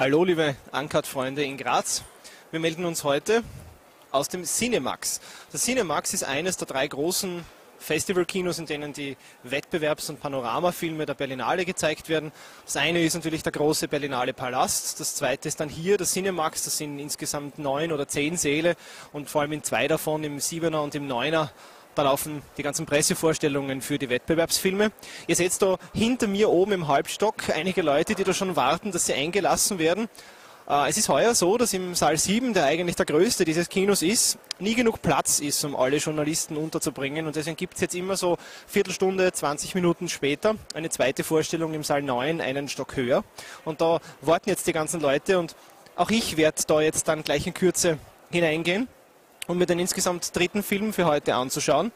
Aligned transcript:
Hallo, 0.00 0.24
liebe 0.24 0.56
Uncut-Freunde 0.72 1.44
in 1.44 1.58
Graz. 1.58 2.04
Wir 2.50 2.58
melden 2.58 2.86
uns 2.86 3.04
heute 3.04 3.44
aus 4.10 4.30
dem 4.30 4.44
Cinemax. 4.44 5.20
Das 5.52 5.60
Cinemax 5.60 6.14
ist 6.14 6.24
eines 6.24 6.56
der 6.56 6.66
drei 6.66 6.88
großen 6.88 7.44
Festivalkinos, 7.78 8.58
in 8.58 8.64
denen 8.64 8.94
die 8.94 9.18
Wettbewerbs- 9.44 10.08
und 10.08 10.18
Panoramafilme 10.18 11.04
der 11.04 11.12
Berlinale 11.12 11.66
gezeigt 11.66 12.08
werden. 12.08 12.32
Das 12.64 12.78
eine 12.78 13.04
ist 13.04 13.12
natürlich 13.12 13.42
der 13.42 13.52
große 13.52 13.88
Berlinale 13.88 14.32
Palast, 14.32 15.00
das 15.00 15.16
zweite 15.16 15.48
ist 15.48 15.60
dann 15.60 15.68
hier 15.68 15.98
das 15.98 16.12
Cinemax, 16.12 16.64
das 16.64 16.78
sind 16.78 16.98
insgesamt 16.98 17.58
neun 17.58 17.92
oder 17.92 18.08
zehn 18.08 18.38
Säle 18.38 18.76
und 19.12 19.28
vor 19.28 19.42
allem 19.42 19.52
in 19.52 19.62
zwei 19.62 19.86
davon, 19.86 20.24
im 20.24 20.40
Siebener 20.40 20.80
und 20.82 20.94
im 20.94 21.08
Neuner, 21.08 21.52
da 22.00 22.04
laufen 22.04 22.40
die 22.56 22.62
ganzen 22.62 22.86
Pressevorstellungen 22.86 23.82
für 23.82 23.98
die 23.98 24.08
Wettbewerbsfilme. 24.08 24.90
Ihr 25.26 25.36
seht 25.36 25.60
da 25.60 25.76
hinter 25.92 26.28
mir 26.28 26.48
oben 26.48 26.72
im 26.72 26.88
Halbstock 26.88 27.50
einige 27.54 27.82
Leute, 27.82 28.14
die 28.14 28.24
da 28.24 28.32
schon 28.32 28.56
warten, 28.56 28.90
dass 28.90 29.04
sie 29.04 29.12
eingelassen 29.12 29.78
werden. 29.78 30.08
Äh, 30.66 30.88
es 30.88 30.96
ist 30.96 31.10
heuer 31.10 31.34
so, 31.34 31.58
dass 31.58 31.74
im 31.74 31.94
Saal 31.94 32.16
7, 32.16 32.54
der 32.54 32.64
eigentlich 32.64 32.96
der 32.96 33.04
größte 33.04 33.44
dieses 33.44 33.68
Kinos 33.68 34.00
ist, 34.00 34.38
nie 34.58 34.74
genug 34.74 35.02
Platz 35.02 35.40
ist, 35.40 35.62
um 35.62 35.76
alle 35.76 35.98
Journalisten 35.98 36.56
unterzubringen. 36.56 37.26
Und 37.26 37.36
deswegen 37.36 37.56
gibt 37.56 37.74
es 37.74 37.82
jetzt 37.82 37.94
immer 37.94 38.16
so 38.16 38.38
Viertelstunde, 38.66 39.30
20 39.30 39.74
Minuten 39.74 40.08
später 40.08 40.54
eine 40.72 40.88
zweite 40.88 41.22
Vorstellung 41.22 41.74
im 41.74 41.82
Saal 41.82 42.00
9, 42.00 42.40
einen 42.40 42.70
Stock 42.70 42.96
höher. 42.96 43.24
Und 43.66 43.82
da 43.82 44.00
warten 44.22 44.48
jetzt 44.48 44.66
die 44.66 44.72
ganzen 44.72 45.02
Leute 45.02 45.38
und 45.38 45.54
auch 45.96 46.08
ich 46.08 46.38
werde 46.38 46.62
da 46.66 46.80
jetzt 46.80 47.08
dann 47.08 47.24
gleich 47.24 47.46
in 47.46 47.52
Kürze 47.52 47.98
hineingehen 48.30 48.88
um 49.50 49.58
mir 49.58 49.66
den 49.66 49.80
insgesamt 49.80 50.34
dritten 50.36 50.62
Film 50.62 50.92
für 50.92 51.06
heute 51.06 51.34
anzuschauen. 51.34 51.90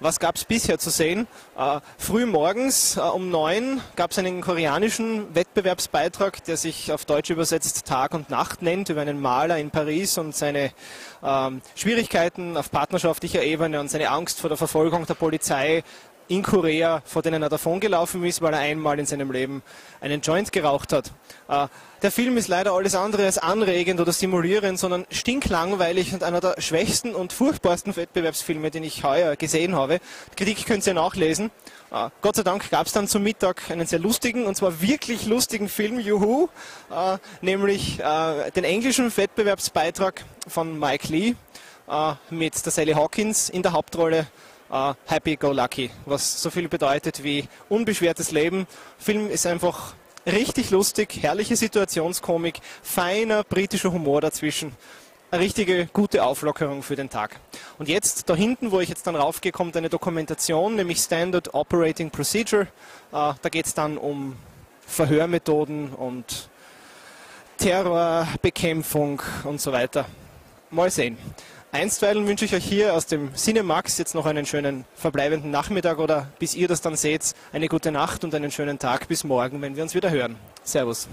Was 0.00 0.18
gab 0.18 0.36
es 0.36 0.44
bisher 0.44 0.78
zu 0.78 0.90
sehen? 0.90 1.26
Äh, 1.56 1.80
früh 1.98 2.26
morgens 2.26 2.96
äh, 2.96 3.00
um 3.00 3.30
neun 3.30 3.80
gab 3.96 4.10
es 4.10 4.18
einen 4.18 4.40
koreanischen 4.40 5.34
Wettbewerbsbeitrag, 5.34 6.44
der 6.44 6.56
sich 6.56 6.92
auf 6.92 7.04
Deutsch 7.04 7.30
übersetzt 7.30 7.86
Tag 7.86 8.12
und 8.12 8.28
Nacht 8.28 8.60
nennt, 8.60 8.88
über 8.88 9.00
einen 9.00 9.20
Maler 9.20 9.58
in 9.58 9.70
Paris 9.70 10.18
und 10.18 10.34
seine 10.34 10.72
ähm, 11.22 11.62
Schwierigkeiten 11.74 12.56
auf 12.56 12.70
partnerschaftlicher 12.70 13.42
Ebene 13.42 13.80
und 13.80 13.88
seine 13.88 14.10
Angst 14.10 14.40
vor 14.40 14.48
der 14.48 14.58
Verfolgung 14.58 15.06
der 15.06 15.14
Polizei 15.14 15.84
in 16.28 16.42
Korea, 16.42 17.02
vor 17.04 17.22
denen 17.22 17.42
er 17.42 17.48
davongelaufen 17.48 18.24
ist, 18.24 18.40
weil 18.40 18.54
er 18.54 18.60
einmal 18.60 18.98
in 18.98 19.06
seinem 19.06 19.30
Leben 19.30 19.62
einen 20.00 20.20
Joint 20.20 20.52
geraucht 20.52 20.92
hat. 20.92 21.12
Äh, 21.48 21.68
der 22.02 22.10
Film 22.10 22.36
ist 22.36 22.48
leider 22.48 22.72
alles 22.72 22.94
andere 22.94 23.24
als 23.24 23.38
anregend 23.38 24.00
oder 24.00 24.12
stimulierend, 24.12 24.78
sondern 24.78 25.06
stinklangweilig 25.10 26.12
und 26.12 26.22
einer 26.22 26.40
der 26.40 26.60
schwächsten 26.60 27.14
und 27.14 27.32
furchtbarsten 27.32 27.96
Wettbewerbsfilme, 27.96 28.70
den 28.70 28.84
ich 28.84 29.04
heuer 29.04 29.36
gesehen 29.36 29.74
habe. 29.74 30.00
Die 30.32 30.44
Kritik 30.44 30.66
könnt 30.66 30.86
ihr 30.86 30.94
nachlesen. 30.94 31.50
Äh, 31.90 32.08
Gott 32.22 32.36
sei 32.36 32.42
Dank 32.42 32.70
gab 32.70 32.86
es 32.86 32.92
dann 32.92 33.06
zum 33.06 33.22
Mittag 33.22 33.70
einen 33.70 33.86
sehr 33.86 33.98
lustigen, 33.98 34.46
und 34.46 34.56
zwar 34.56 34.80
wirklich 34.80 35.26
lustigen 35.26 35.68
Film, 35.68 36.00
Juhu, 36.00 36.48
äh, 36.90 37.18
nämlich 37.40 37.98
den 38.56 38.64
englischen 38.64 39.14
Wettbewerbsbeitrag 39.14 40.24
von 40.46 40.78
Mike 40.78 41.08
Lee 41.08 41.34
mit 42.30 42.64
der 42.64 42.72
Sally 42.72 42.92
Hawkins 42.92 43.48
in 43.48 43.62
der 43.62 43.72
Hauptrolle 43.72 44.26
uh, 44.74 44.94
Happy 45.06 45.36
Go 45.36 45.52
Lucky, 45.52 45.90
was 46.04 46.42
so 46.42 46.50
viel 46.50 46.68
bedeutet 46.68 47.22
wie 47.22 47.48
unbeschwertes 47.68 48.32
Leben. 48.32 48.66
Film 48.98 49.30
ist 49.30 49.46
einfach 49.46 49.94
richtig 50.26 50.70
lustig, 50.70 51.22
herrliche 51.22 51.56
Situationskomik, 51.56 52.60
feiner 52.82 53.44
britischer 53.44 53.92
Humor 53.92 54.20
dazwischen. 54.20 54.72
Eine 55.30 55.42
richtige 55.42 55.86
gute 55.86 56.22
Auflockerung 56.24 56.82
für 56.82 56.96
den 56.96 57.10
Tag. 57.10 57.40
Und 57.78 57.88
jetzt, 57.88 58.28
da 58.28 58.36
hinten, 58.36 58.70
wo 58.70 58.80
ich 58.80 58.88
jetzt 58.88 59.06
dann 59.06 59.16
raufgehe, 59.16 59.52
kommt 59.52 59.76
eine 59.76 59.88
Dokumentation, 59.88 60.76
nämlich 60.76 60.98
Standard 60.98 61.54
Operating 61.54 62.10
Procedure. 62.10 62.68
Uh, 63.12 63.32
da 63.40 63.48
geht 63.50 63.66
es 63.66 63.74
dann 63.74 63.96
um 63.96 64.36
Verhörmethoden 64.86 65.92
und 65.92 66.48
Terrorbekämpfung 67.58 69.22
und 69.44 69.60
so 69.60 69.72
weiter. 69.72 70.06
Mal 70.70 70.90
sehen. 70.90 71.16
Einstweilen 71.74 72.28
wünsche 72.28 72.44
ich 72.44 72.54
euch 72.54 72.64
hier 72.64 72.94
aus 72.94 73.06
dem 73.06 73.34
Cinemax 73.34 73.98
jetzt 73.98 74.14
noch 74.14 74.26
einen 74.26 74.46
schönen 74.46 74.84
verbleibenden 74.94 75.50
Nachmittag 75.50 75.98
oder 75.98 76.28
bis 76.38 76.54
ihr 76.54 76.68
das 76.68 76.82
dann 76.82 76.94
seht, 76.94 77.34
eine 77.52 77.66
gute 77.66 77.90
Nacht 77.90 78.22
und 78.22 78.32
einen 78.32 78.52
schönen 78.52 78.78
Tag 78.78 79.08
bis 79.08 79.24
morgen, 79.24 79.60
wenn 79.60 79.74
wir 79.74 79.82
uns 79.82 79.92
wieder 79.92 80.12
hören. 80.12 80.36
Servus. 80.62 81.08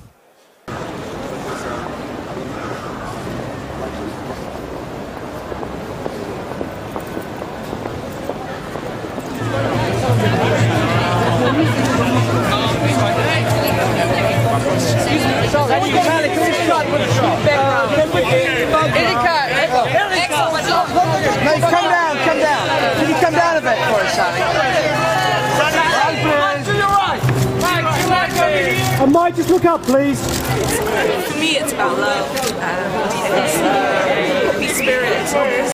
Erika, 18.93 19.30
No, 21.51 21.59
come 21.69 21.84
down, 21.84 22.16
come 22.23 22.39
down. 22.39 22.67
Can 22.95 23.09
you 23.09 23.16
come 23.19 23.34
down 23.34 23.57
a 23.57 23.62
bit 23.62 23.78
for 23.91 24.00
us, 24.00 24.16
Sally? 24.16 24.39
I 29.01 29.06
might 29.06 29.35
just 29.35 29.50
look 29.50 29.66
up, 29.66 29.84
please. 29.84 30.22
For 30.22 31.38
me, 31.38 31.57
it's 31.57 31.73
about 31.73 31.97
love. 31.97 32.29
Um, 32.56 32.91
it's 33.35 33.57
uh, 33.57 34.51
happy 34.53 34.67
spirits. 34.67 35.34
Uh, 35.34 35.72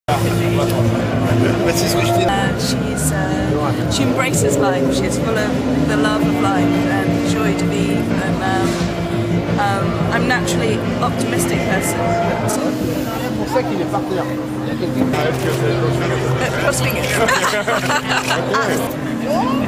she's 2.58 3.12
uh, 3.12 3.90
she 3.92 4.02
embraces 4.02 4.56
life. 4.56 4.82
She's 4.96 5.16
full 5.18 5.38
of 5.38 5.88
the 5.88 5.96
love 5.96 6.26
of 6.26 6.40
life 6.40 6.64
and 6.64 7.30
joy 7.30 7.56
to 7.56 7.64
be. 7.68 7.94
And 7.94 8.42
um, 8.42 8.68
um, 9.60 10.12
I'm 10.12 10.26
naturally 10.26 10.76
optimistic 11.00 11.58
person. 11.68 12.37
pour 13.48 13.56
ça 13.56 13.62
qu'il 13.62 13.80
est 13.80 13.84
par 13.84 14.00
terre. 14.02 14.24
Il 14.62 14.68
y 14.68 14.70
a 14.70 14.74
quelqu'un 14.74 15.04
qui... 19.52 19.64